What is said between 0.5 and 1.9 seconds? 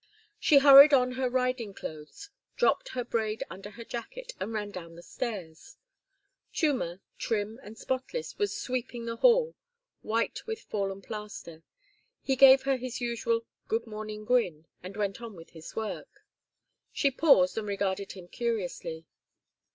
hurried on her riding